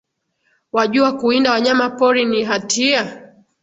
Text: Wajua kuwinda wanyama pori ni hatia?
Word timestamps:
Wajua 0.71 1.11
kuwinda 1.17 1.51
wanyama 1.51 1.89
pori 1.89 2.25
ni 2.25 2.43
hatia? 2.43 3.31